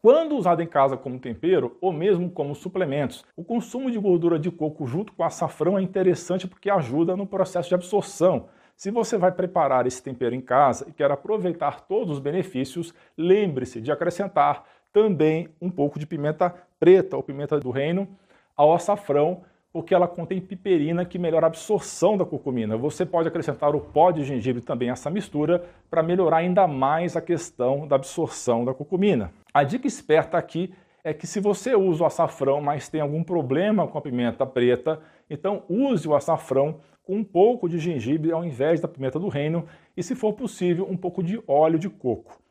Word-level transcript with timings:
Quando 0.00 0.36
usado 0.36 0.62
em 0.62 0.66
casa 0.66 0.96
como 0.96 1.18
tempero 1.18 1.76
ou 1.80 1.92
mesmo 1.92 2.30
como 2.30 2.54
suplementos, 2.54 3.24
o 3.36 3.42
consumo 3.42 3.90
de 3.90 3.98
gordura 3.98 4.38
de 4.38 4.48
coco 4.48 4.86
junto 4.86 5.12
com 5.12 5.24
açafrão 5.24 5.76
é 5.76 5.82
interessante 5.82 6.46
porque 6.46 6.70
ajuda 6.70 7.16
no 7.16 7.26
processo 7.26 7.68
de 7.68 7.74
absorção. 7.74 8.48
Se 8.76 8.92
você 8.92 9.18
vai 9.18 9.32
preparar 9.32 9.88
esse 9.88 10.00
tempero 10.00 10.36
em 10.36 10.40
casa 10.40 10.86
e 10.88 10.92
quer 10.92 11.10
aproveitar 11.10 11.80
todos 11.80 12.12
os 12.12 12.18
benefícios, 12.20 12.94
lembre-se 13.16 13.80
de 13.80 13.90
acrescentar 13.90 14.62
também 14.92 15.48
um 15.60 15.68
pouco 15.68 15.98
de 15.98 16.06
pimenta 16.06 16.54
preta 16.78 17.16
ou 17.16 17.22
pimenta 17.24 17.58
do 17.58 17.72
reino 17.72 18.06
ao 18.56 18.72
açafrão, 18.72 19.42
porque 19.72 19.92
ela 19.92 20.06
contém 20.06 20.40
piperina 20.40 21.04
que 21.04 21.18
melhora 21.18 21.46
a 21.46 21.48
absorção 21.48 22.16
da 22.16 22.24
curcumina. 22.24 22.76
Você 22.76 23.04
pode 23.04 23.26
acrescentar 23.26 23.74
o 23.74 23.80
pó 23.80 24.12
de 24.12 24.22
gengibre 24.22 24.62
também 24.62 24.90
a 24.90 24.92
essa 24.92 25.10
mistura 25.10 25.64
para 25.90 26.04
melhorar 26.04 26.38
ainda 26.38 26.68
mais 26.68 27.16
a 27.16 27.20
questão 27.20 27.86
da 27.86 27.96
absorção 27.96 28.64
da 28.64 28.72
curcumina. 28.72 29.32
A 29.58 29.64
dica 29.64 29.88
esperta 29.88 30.38
aqui 30.38 30.72
é 31.02 31.12
que 31.12 31.26
se 31.26 31.40
você 31.40 31.74
usa 31.74 32.04
o 32.04 32.06
açafrão, 32.06 32.60
mas 32.60 32.88
tem 32.88 33.00
algum 33.00 33.24
problema 33.24 33.88
com 33.88 33.98
a 33.98 34.00
pimenta 34.00 34.46
preta, 34.46 35.00
então 35.28 35.64
use 35.68 36.06
o 36.06 36.14
açafrão 36.14 36.78
com 37.02 37.16
um 37.16 37.24
pouco 37.24 37.68
de 37.68 37.76
gengibre 37.76 38.30
ao 38.30 38.44
invés 38.44 38.80
da 38.80 38.86
pimenta 38.86 39.18
do 39.18 39.26
reino 39.26 39.66
e, 39.96 40.02
se 40.04 40.14
for 40.14 40.32
possível, 40.34 40.86
um 40.88 40.96
pouco 40.96 41.24
de 41.24 41.42
óleo 41.44 41.76
de 41.76 41.90
coco. 41.90 42.40